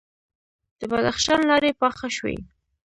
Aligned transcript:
د 0.79 0.81
بدخشان 0.91 1.39
لارې 1.49 1.71
پاخه 1.81 2.07
شوي؟ 2.17 2.37